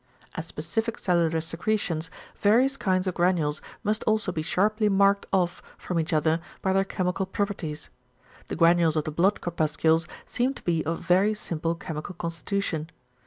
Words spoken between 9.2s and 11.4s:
corpuscles seem to be of very